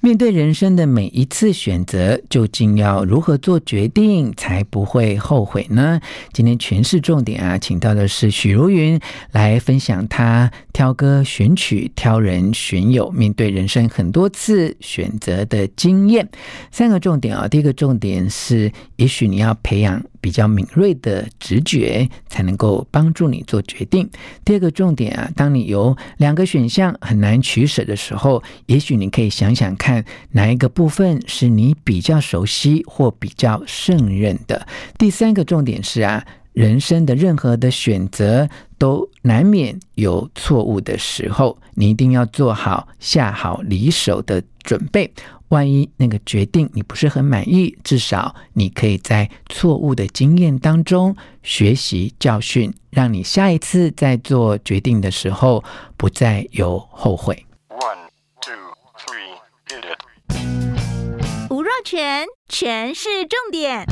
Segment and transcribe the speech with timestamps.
[0.00, 6.00] 面对人生的每一次选择，究竟要如何做决定才不会后悔呢？
[6.32, 9.00] 今天全是重点啊，请到的是许茹芸
[9.32, 16.28] 来分享她挑歌选曲、挑人选友，面对人生很多次选择的经验。
[16.70, 20.04] 三个重点啊，第一个重点是，也许你要培养。
[20.26, 24.10] 比较敏锐的直觉，才能够帮助你做决定。
[24.44, 34.66] 第二个重点啊，当你有两个选项很难取舍的时候，也许你可以想想看，哪一个部分是你比较熟悉或比较胜任的。
[34.98, 45.08] 第三个重点是啊，人生的任何的选择都难免有错误的时候，你一定要做好下好离手的准备。
[45.48, 55.62] 万一那个决定你不是很满意，至少你可以在错误的经验当中学习教训，让你下一次在做决定的时候
[55.96, 57.46] 不再有后悔。
[57.68, 58.08] One,
[58.40, 58.52] two,
[58.98, 59.36] three,
[59.68, 61.50] hit it.
[61.50, 63.86] 吴若全，全是重点，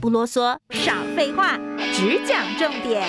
[0.00, 1.58] 不啰嗦，少废话，
[1.92, 3.02] 只讲重点。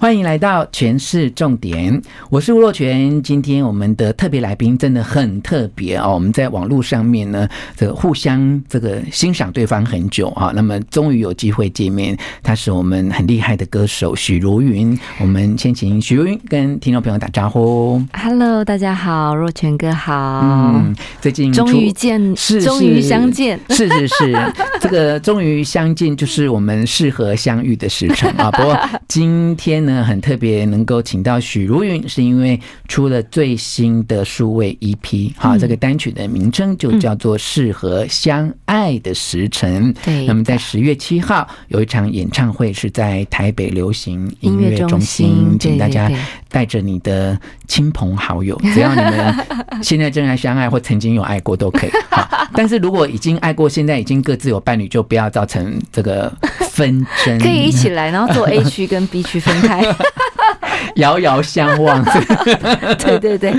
[0.00, 3.22] 欢迎来到全市重点，我是吴若权。
[3.22, 6.14] 今天我们的特别来宾真的很特别哦。
[6.14, 12.16] 我们在网络上面呢，这个互相这个欣赏对方很久啊，那么终于有机会见面。
[12.42, 14.98] 他是我们很厉害的歌手许茹芸。
[15.18, 18.02] 我们先请许茹芸跟听众朋友打招呼。
[18.14, 20.40] Hello，大家好，若权哥好。
[20.42, 28.50] 嗯，最近终于见，是终于相见， 是是是，这个终于相见就是我们适合相遇的时辰啊。
[28.52, 28.74] 不过
[29.06, 29.89] 今天呢。
[30.04, 32.58] 很特别，能够请到许茹芸，是因为
[32.88, 39.92] 出了最新的数位 EP，哈、嗯，这个单曲的名称就叫做《适合相爱的时辰》。
[40.04, 46.10] 对、嗯，那么在十月七号有一场演唱会，是在台北流行音乐中心，请大家
[46.48, 49.34] 带着你的亲朋好友，只要你们
[49.82, 51.90] 现在正在相爱或曾经有爱过都可以。
[52.10, 56.32] 好，但是如果已经爱过，现在已经各自有伴侣，就不要造成这个
[56.70, 57.38] 纷争。
[57.38, 59.82] 可以一起来，然后做 A 区跟 B 区分开。
[60.96, 62.04] 遥遥相望，
[62.98, 63.54] 对对对。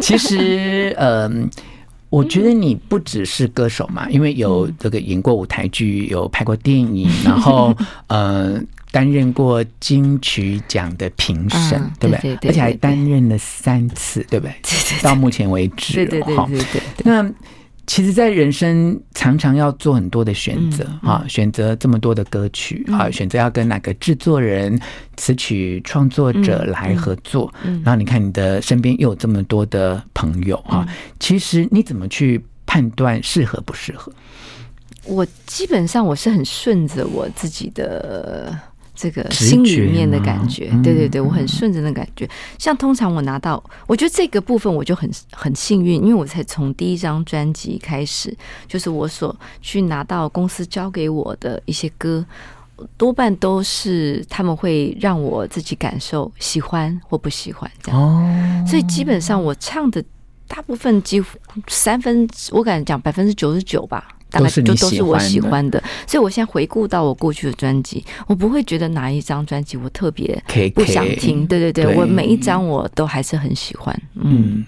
[0.00, 1.48] 其实，嗯，
[2.10, 7.74] 我觉得你不只是歌手嘛，因为有这个演过舞台剧，有拍过电影，然后
[8.08, 8.60] 呃，
[8.90, 12.36] 担任过金曲奖的评审，对不对？
[12.48, 14.54] 而且还担任了三次，对不对？
[15.02, 16.82] 到目前为止，对对对对对。
[17.04, 17.24] 那
[17.86, 24.80] 其实，在人生常常要做很多的选择啊，选择这么多的歌曲啊，选择要跟哪个制作人、
[25.16, 27.52] 词曲创作者来合作。
[27.82, 30.86] 然后你看，你的身边又有这么多的朋友啊，
[31.20, 34.12] 其实你怎么去判断适合不适合？
[35.04, 38.58] 我基本上我是很顺着我自己的。
[38.94, 42.28] 这个心里面的感觉，对对对，我很顺着那感觉。
[42.58, 48.34] 像通常我拿到，我觉得这个部分我就很很幸运，因为我才从第一张专辑开始，
[48.68, 52.24] 就是我所去拿到公司交给我的一些歌，
[52.96, 58.66] 多半都是他们会让我自己感受喜欢或不喜欢这样。
[58.66, 60.02] 所以基本上我唱的
[60.46, 64.06] 大部分几乎三分，我敢讲百分之九十九吧。
[64.30, 70.42] 大概就都是我喜欢的，所以我现在回顾到我过去的专辑，我不会觉得哪一张专辑我特别
[70.74, 71.46] 不想听。
[71.46, 73.96] 对对对，我每一张我都还是很喜欢。
[74.14, 74.64] 嗯，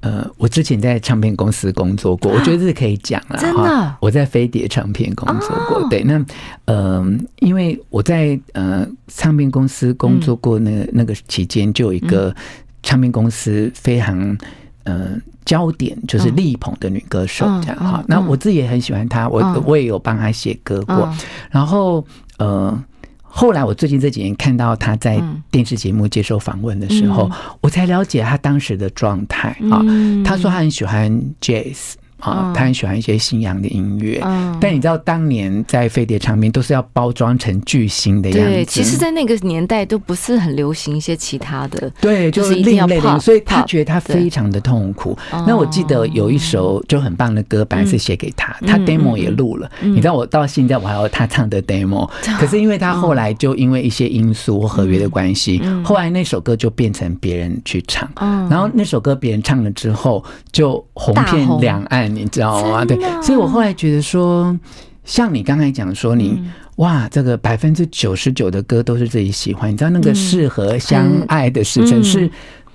[0.00, 3.38] 呃，我之前在唱片公司工作过，我觉得这是可以讲了。
[3.38, 5.86] 真的，我在飞碟唱片工作过。
[5.90, 6.24] 对，那
[6.64, 7.04] 呃，
[7.40, 12.34] 因为我在呃唱片公司工作过，那那个期间就有一个
[12.82, 14.38] 唱片公司非常。
[14.84, 18.04] 嗯、呃，焦点就是力捧的女歌手这样哈。
[18.06, 20.94] 那我自己也很喜欢她，我、嗯、我也有帮她写歌过。
[20.94, 21.18] 嗯、
[21.50, 22.04] 然后
[22.38, 22.84] 呃，
[23.22, 29.82] 后来我最近这几年看到她在电视节目接受访问的时候，嗯、我才了解她当时的状态啊。
[30.24, 31.94] 她、嗯、说她很喜欢 jazz。
[32.30, 34.20] 啊，他很喜欢一些西洋的音乐。
[34.24, 38.44] 嗯，但你知道当年在飞碟唱片都是要包装成巨星的样子。
[38.44, 41.90] 对，其实，在那个年代都不是很流行一些其他的。
[42.00, 45.16] 对，就是另类的，所以他觉得他非常的痛苦。
[45.46, 49.70] 那我记得有一首就很棒的歌，本来是写给他，他 demo 也录了。
[49.80, 52.08] 你知道，我到现在我还有他唱的 demo。
[52.38, 58.08] 可是因为他后来就因为一些因素或合约的关系，后来那首歌就变成别人去唱。
[58.48, 62.84] 然后那首歌别人唱了之后就红遍两岸，你知道吗？
[62.84, 64.58] 对，所以我后来觉得说，
[65.04, 66.40] 像你刚才讲说你
[66.76, 72.30] 哇，这个百分之九十九的歌都是自己喜欢，你知道那个适合相爱的时辰是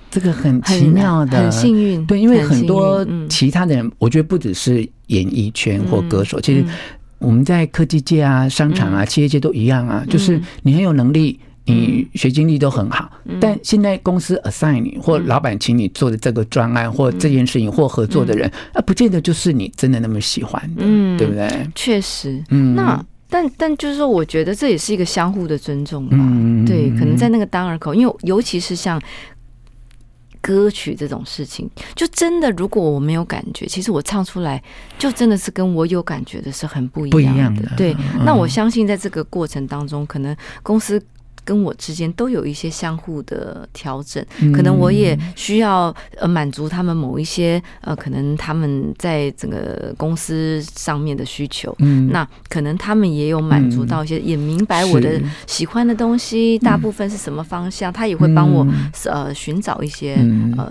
[0.10, 2.06] 这个很奇妙的，很幸运。
[2.06, 6.64] 对，因为很多其他的人，我觉得不只是演艺圈或歌手，其实
[7.20, 11.40] 我们在科技界啊、商场啊、企业界都一样啊，就是你很有能力。
[11.68, 13.12] 你学经历都很好，
[13.42, 21.70] 但现在公司 assign 你或老板请你做的这个专案或这件事情或合作的人，啊，不见得就是你真的那么喜欢的，嗯，对不对？
[21.76, 26.18] 确实，嗯，那但但就是说，我觉得这也是一个相互的尊重吧。
[26.66, 29.02] 对，可能在那个当儿口，因为尤其是像
[30.40, 34.64] 歌曲这种事情，就真的如果我没有感觉，其实我唱出来
[34.98, 37.70] 就真的是跟我有感觉的是很不一样的。
[37.76, 37.94] 对，
[38.24, 40.34] 那我相信在这个过程当中，可能
[40.64, 41.04] 公司。
[41.48, 44.22] 跟我之间都有一些相互的调整，
[44.54, 58.68] 可能我也需要呃满足他们某一些呃，可能他们在整个公司上面的需求，嗯，那可能他们也有满足到一些，也明白我的喜欢的东西大部分是什么方向，他也会帮我
[59.06, 60.16] 呃寻找一些
[60.58, 60.70] 呃。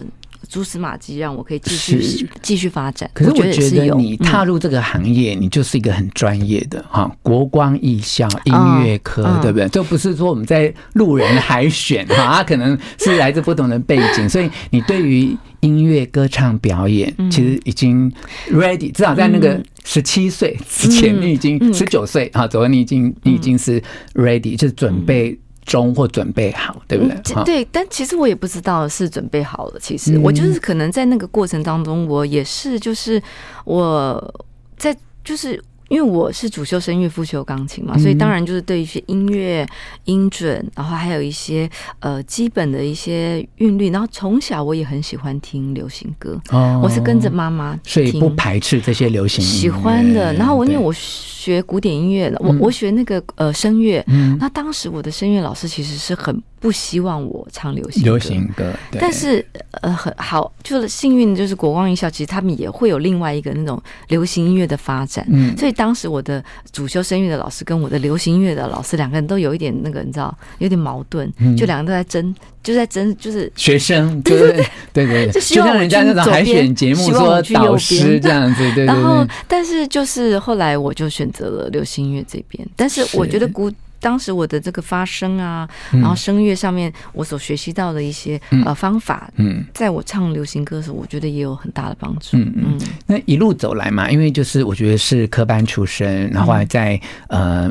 [0.49, 3.11] 蛛丝马迹让我可以继续继续发展。
[3.15, 9.69] 可是我觉得你踏入这个行业，你就是一个很专业的哈，国光艺校音乐科，对不对？
[9.69, 18.13] 这不是说我们在路人海选哈，他 可能是来自不同的背景，所以你对于音乐歌唱表演其实已经
[18.51, 23.83] ready，至少在那个十七岁之前，你已经十九岁啊，左右你已经你已经是
[24.15, 25.39] ready，就是准备。
[25.67, 27.15] 中或准备好，对不对？
[27.35, 29.79] 嗯、对，但其实我也不知道是准备好了。
[29.79, 33.23] 其实我就是可能在那个过程当中，我也是就是
[33.65, 34.45] 我
[34.79, 35.63] 在就是。
[35.88, 39.67] 因为我是主修声乐，副修钢琴嘛，所以当然就是对一些音乐
[40.05, 41.69] 音准，然后还有一些
[42.00, 50.33] 呃基本的一些韵律，然后从小我也很喜欢听流行歌，哦、我是跟着妈妈，所以不排斥这些流行音乐，喜欢的。
[50.35, 56.43] 然后我因为我学古典音乐了，对我我学那个呃声乐，嗯、那当时我的声乐老师其实是很。
[56.58, 59.44] 不希望我唱流行歌，流行歌，但是
[59.82, 65.25] 呃很好，就是幸运，就是国光艺校，其实他们也会有另外一个那种流行音乐的发展。
[65.31, 66.43] 嗯，所以当时我的
[66.73, 74.52] 主修声乐的老师跟我的流行音乐的老师两个人都有一点那个，你知道，有点矛盾，就两个都在争，就在争，就是学生，对对
[74.94, 75.26] 对对。
[75.26, 78.85] 对， 就像人家那种海选节目说导师这样子，对对。
[78.87, 83.70] 然后，但是就是后来我就选择了流行音乐这边，但是我觉得古。
[84.06, 92.37] 当时我的这个发声啊，然后声乐上面我所学习到的一些呃方法，嗯，在我唱流行歌的时候，我觉得也有很大的帮助。
[92.37, 97.69] 嗯嗯，那一路走来嘛，因为就是我觉得是科班出身，然后还在呃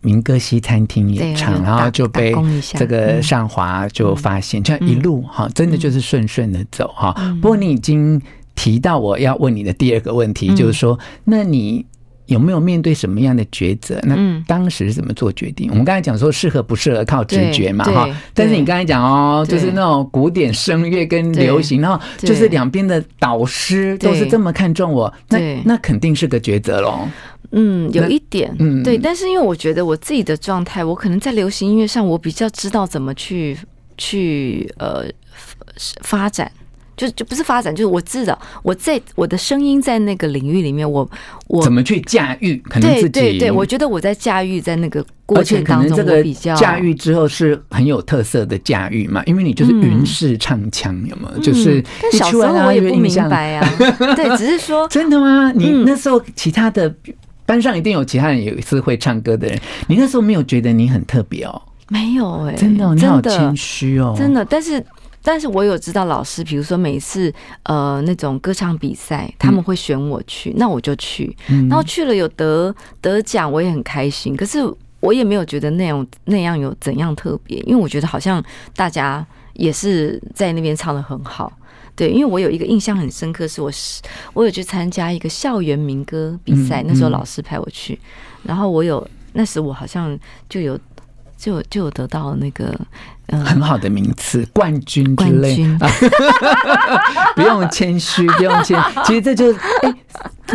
[0.00, 2.32] 民歌西餐厅演唱，然后就被
[2.74, 7.12] 这个上华就发现，这样一路哈，真的就是顺顺的走哈。
[7.42, 8.22] 不过你已经
[8.54, 11.84] 提到我要问你的第二个问题，就是说，那你。
[12.26, 14.00] 有没有面对什么样的抉择？
[14.04, 14.16] 那
[14.46, 15.68] 当时是怎么做决定？
[15.68, 18.08] 嗯、我们刚才讲说适合不适合靠直觉嘛，哈。
[18.32, 27.08] 但是你刚才讲哦，就是那种古典声乐跟流行，然后就是两边的导师都是这么看重我，那那肯定是个抉择喽。
[27.52, 28.98] 嗯，有一点，嗯，对。
[28.98, 33.56] 但是因为我觉得我自己的状态，我可能在流行音乐上，我比较知道怎么去
[33.96, 35.04] 去呃
[36.02, 36.50] 发展。
[36.96, 41.08] 就就不是发展，就是我知道我在我的声音在那个领域里面，我
[41.48, 42.56] 我怎么去驾驭？
[42.68, 51.42] 可能自己对对对，我觉得我在驾驭在那个过程当中，我比较驾驭之后是很有特色的驾驭嘛，因为你就是云式唱腔，有没有？
[51.42, 53.68] 就是但小时候我也不明白啊，
[54.14, 55.50] 对，只是说 真的吗？
[55.56, 56.94] 你那时候其他的
[57.44, 59.58] 班上一定有其他人有一次会唱歌的人，
[59.88, 61.60] 你那时候没有觉得你很特别哦？
[61.88, 64.84] 没有哎，真的，你好谦虚哦，真的，但是。
[65.26, 74.36] 但是我有知道老师，比如说每次呃那种歌唱比赛，他们会选我去，嗯、那我就去，然后去了有得得奖，我也很开心。
[74.36, 74.58] 可是
[75.00, 78.44] 我也没有觉得那样那样有怎样特别，因为我觉得好像
[78.76, 81.50] 大家也是在那边唱的很好，
[81.96, 82.10] 对。
[82.10, 84.02] 因为我有一个印象很深刻，是我是
[84.34, 87.98] 我有去参加一个校园民歌比赛，嗯、那时候老师派我去，
[88.42, 90.18] 然后我有那时我好像
[90.50, 90.78] 就有
[91.44, 92.74] 就就有得到那个。
[93.26, 95.56] 很好的名次，冠军之类，
[97.34, 98.78] 不用谦虚，不用谦。
[99.06, 99.94] 其实这就是，哎，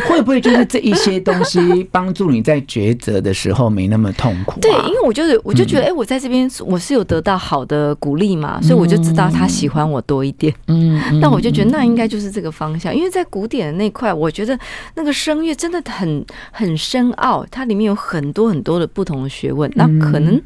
[0.07, 4.57] 会不会就是这一些东西帮助你在抉择的时候没那么痛苦、啊？
[4.61, 10.53] 对，因为我就是我就觉得，哎、嗯欸，我在这边我是有得到好的鼓励嘛，所以我就知道他喜欢我多一点。
[10.67, 14.57] 嗯， 但我就觉得那应该就是这个方向，因为在古典的那块，我觉得
[14.95, 19.71] 那个声乐真的很很深奥，它里面有很多很多的不同的学问。
[19.75, 20.41] 那可能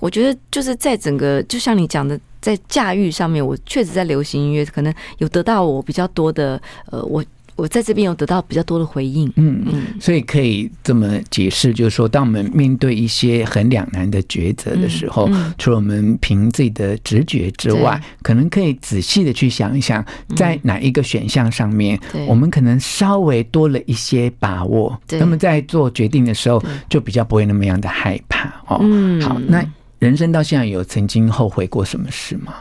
[0.00, 2.18] 我觉得就是在整个，就像你讲的。
[2.40, 7.22] 在驾驭上面，我确实在流行音乐可能有得到我比较多的，呃，我
[7.58, 20.04] 我在这边有得到比较多的回应，嗯嗯，所以可以这么解释，就是说，当我们面对一些很两难的抉择的时候，嗯嗯、除了我们凭自己的直觉之外，可能可以仔细的去想一想，
[20.36, 21.98] 在哪一个选项上面，
[22.28, 28.78] 我们可能稍微多了一些把握，那么在做决定的时候，就比较不会那么样的害怕哦。
[28.80, 29.64] 嗯，好，那。
[29.98, 32.54] 人生到现在有曾经后悔过什么事吗？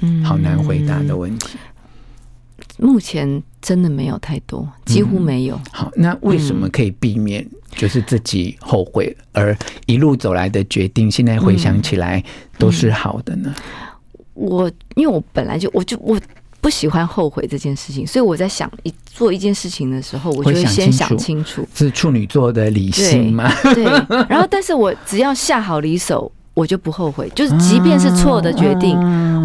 [0.00, 1.58] 嗯，好难回答的问题。
[2.78, 5.54] 目前真的没有太多，几乎没有。
[5.56, 12.22] 嗯、好，那为什么可以避免就是自己后悔，而一路走来的决定，现在回想起来
[12.58, 13.54] 都是好的呢？
[14.34, 16.18] 我因为我本来就我就我。
[16.60, 21.64] 不喜欢后悔这件事情，所以我在想一做一件事情的时候，我就会先想清楚。
[21.72, 23.48] 是处女座的理性吗？
[23.62, 23.84] 对。
[23.84, 23.84] 对，
[24.28, 27.30] 然后，但是我只要下好离手，我就不后悔。
[27.32, 28.98] 就是即便是错的决定，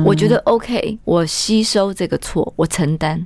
[0.04, 3.24] 我觉得 OK，我吸收这个错，我承担。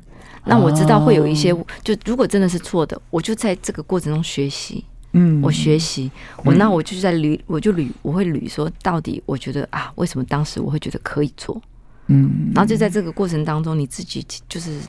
[0.48, 4.84] 那我知道会有一些，就如果真的是错的，我就在这个过程中学习。
[5.14, 6.12] 嗯，我学习，
[6.44, 11.60] 我那我就在捋，我就捋，我会捋说，到底我觉得啊，为什么当时我会觉得可以做？
[12.08, 14.80] 嗯，然后就在这个过程当中，你自己就是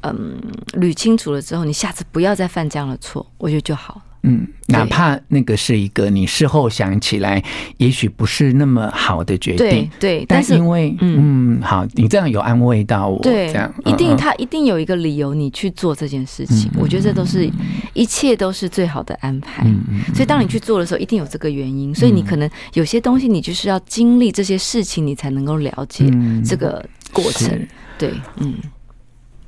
[0.00, 0.40] 嗯
[0.72, 4.02] 捋清楚了之后，你下次不要再犯这样的错，我觉得就好了。
[4.26, 7.42] 嗯，哪怕那个是一个你事后想起来，
[7.78, 13.72] 也许不是那么好的决定，对，对，但是因为嗯，嗯，好，你这样有安慰到我，对，这样。
[13.84, 17.48] 一定他一定有一个理由你去做这件事情，嗯，我觉得这都是
[17.94, 26.04] 一切都是最好的安排，嗯，所以当你去做的时候，一定有这个原因，所以你可能有些东西你就是要经历这些事情，你才能够了解
[26.44, 27.66] 这个过程，
[27.96, 28.54] 对，嗯。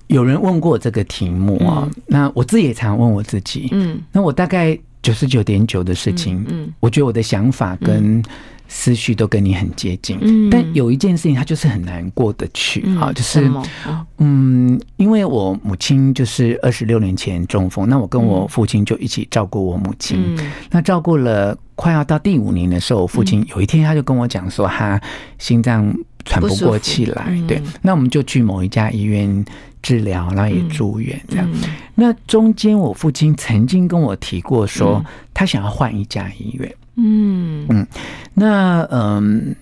[0.08, 8.22] 有人问过这个题目啊，嗯、那我自己也常问我自己，嗯，那我大概九十九点九的事情，嗯，我觉得我的想法跟
[8.70, 13.50] 思绪都跟你很接近，嗯，但有一件事情它就是很难过得去啊，就是，
[14.18, 20.36] 嗯，因为我母亲就是二十六年前中风，那我跟我父亲就一起照顾我母亲，
[20.70, 25.00] 那照顾了快要到第五年的时候，我父亲有一天他就跟我讲说他
[25.38, 25.94] 心脏
[26.25, 29.44] 喘不过气来，对，那我们就去某一家医院。
[29.80, 31.48] 治疗，然后也住院，这样。
[31.52, 36.75] 嗯嗯、那中间，我父亲曾经跟我提过，说他想要换一家医院。
[36.96, 37.87] 嗯嗯，
[38.34, 39.54] 那嗯，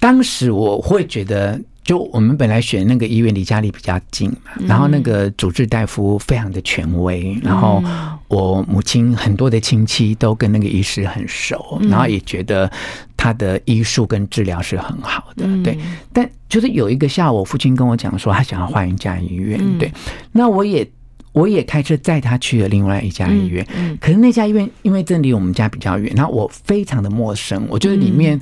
[0.00, 7.82] 当时我会觉得，就我们本来选那个医院离家里比较近嘛，然后那个主治大夫非常的权威，然后
[8.28, 12.70] 我母亲很多的亲戚都跟那个医师很熟，然后也觉得。
[13.14, 15.78] 他的医术跟治疗是很好的，对。
[16.12, 19.88] 但就是有一个下午，我父亲跟我讲说，他想要换一家医院，对。
[20.32, 20.84] 那我也
[21.30, 23.64] 我也开车载他去了另外一家医院，
[24.00, 28.40] 可是那家医院因为这离我们家比较远，然后我非常的陌生，我觉得里面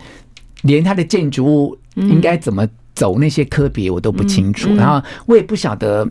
[0.63, 2.67] 连他的建筑物应该怎么
[3.01, 6.07] 走那些科别我都不清楚，然后我也不晓得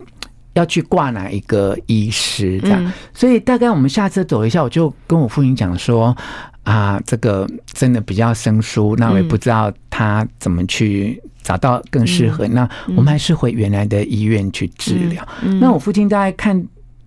[0.54, 6.16] 要去挂哪一个医师这样，所以大概我们下车走一下，我就跟我父亲讲说。
[6.62, 12.46] 啊，这个真的比较生疏，那我也不知道他怎么去找到更适合。
[12.46, 15.26] 嗯、那我们还是回原来的医院去治疗。
[15.58, 16.62] 那我父亲大概看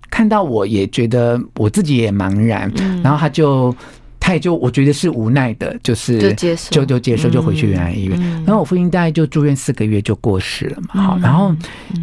[0.09, 3.73] 看到我也觉得我自己也茫然，嗯、然后他就
[4.23, 8.17] 他也就我觉得是无奈的，就是就接受就就接受就回去原来医院。
[8.45, 11.03] 然后我父亲大概就住院四个月就过世了嘛。
[11.03, 11.53] 好，然后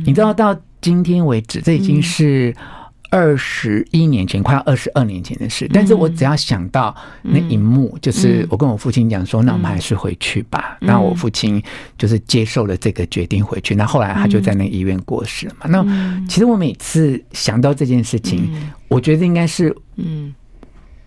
[0.05, 2.55] 你知道到今天为止，这已经是。
[3.13, 10.79] 二十一年前，快要二十二年前的事，但是我只要想到那一幕，就是我跟我父亲讲说，那我们还是回去吧。
[10.81, 11.61] 那我父亲
[11.99, 13.75] 就是接受了这个决定回去。
[13.75, 15.67] 那后来他就在那医院过世了嘛。
[15.67, 15.85] 那
[16.29, 18.49] 其实我每次想到这件事情，
[18.87, 20.33] 我觉得应该是，嗯，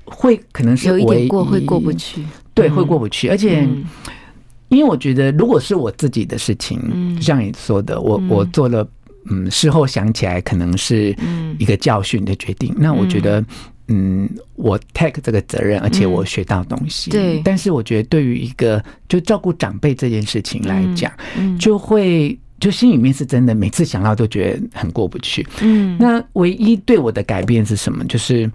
[0.05, 3.27] 会可能是有一点过会过不去，对，会过不去。
[3.29, 3.67] 而且，
[4.69, 8.87] 因为我觉得如果是我自己的事情，就像你说的，我我做了。
[9.29, 11.15] 嗯，事后想起来可能是
[11.57, 12.69] 一个教训的决定。
[12.73, 13.41] 嗯、那我觉得，
[13.87, 17.09] 嗯，我 take 这个责任，而且我学到东西。
[17.09, 21.09] 对、嗯，但是我觉得对于一个就照顾长辈这件事情来讲，
[21.57, 25.47] 就会就心里面是真的，每次想到都觉得很过不去。
[25.61, 28.03] 嗯，那唯一对我的改变是什么？
[28.03, 28.51] 就是。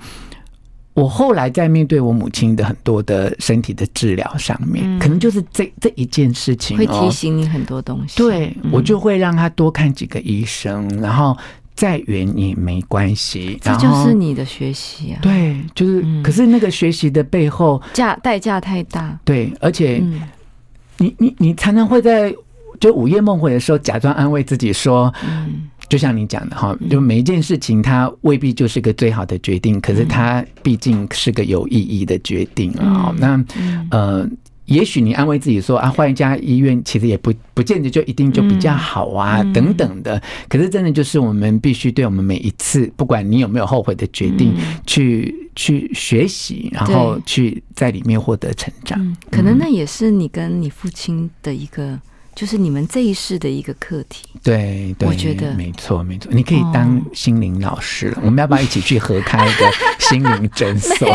[0.95, 8.17] 我后来在面对我母亲的很多的身体的治疗上面，嗯、可能就是这这一件事情、喔、会提醒你很多东西。
[8.17, 11.37] 对，我就会让他多看几个医生，然后
[11.77, 13.57] 再远也没关系。
[13.63, 15.21] 这就是你的学习啊。
[15.23, 19.17] 对，就是，嗯、可是那个学习的背后价代价太大。
[19.25, 20.03] 对，而且
[20.97, 22.35] 你你你常常会在
[22.81, 25.69] 就午夜梦回的时候假装安慰自己说，嗯。
[25.89, 33.15] 就像你讲的哈，就每一件事情它未必就是个最好的决定，可是它毕竟是个有意义的决定啊。
[33.19, 33.43] 那
[33.91, 34.29] 呃，
[34.67, 40.21] 也许你安慰自己说啊，换一家医院其实也不不见得就一定就比较好啊，等等的。
[40.47, 44.55] 可是真的就是我们必须对我们每一次，不管你有没有后悔的决定，
[44.87, 49.17] 去去学习，然后去在里面获得成长。
[49.31, 51.99] 可能那也是你跟你父亲的一个。
[52.39, 56.31] 就是你们这一世的一个课题，对，对，我觉得没错，没错。
[56.33, 59.69] 你可以当心灵老师了，哦、我们要不要一起去合开一个
[59.99, 61.09] 心灵诊所？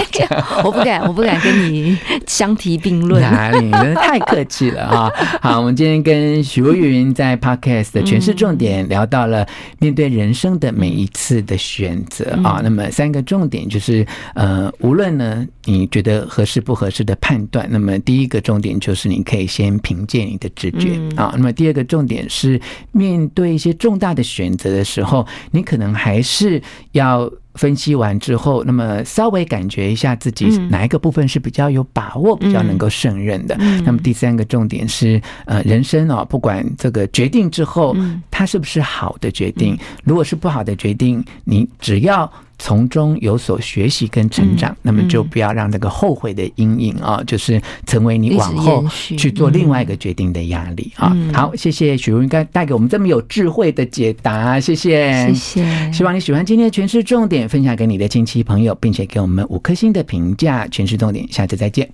[0.66, 3.22] 我不敢，我不敢跟你相提并论。
[3.22, 3.72] 哪里？
[3.72, 5.10] 真的太客气了啊！
[5.42, 9.48] 好，我们今天跟许茹芸在 Podcast 的诠释重点聊到了
[9.80, 12.58] 面对人生的每一次的选择啊。
[12.58, 20.90] 嗯、那么三个重点就是，呃，无论呢你觉得合适不合适的判断，那么第一个重点就是你可以先凭借你的直觉。
[20.96, 22.60] 嗯啊，那么第二个重点是，
[22.92, 33.56] 面对一些重大的选择的时候，你可能还是要分析完之后，那么稍微感觉一下自己哪一个部分是比较有把握、比较能够胜任的。
[33.86, 37.96] 那么第三个重点是，呃，人生哦，不管这个决定之后，
[38.32, 42.32] 它是不是好的决定，如果是不好的决定，你只要。
[42.60, 51.12] 从中有所学习跟成长，嗯、那么就不要让那个后悔的阴影啊，嗯、就是成为你往后去做另外一个决定的压力啊。
[51.14, 55.92] 嗯、好，谢谢许茹应该带给我们这么有智慧的解答，谢谢，谢谢。
[55.92, 60.68] 希望你喜欢今天的诠释重点，分享给你的亲戚朋友，并且给我们五颗星的评价。
[60.68, 61.90] 全是重点，下次再见。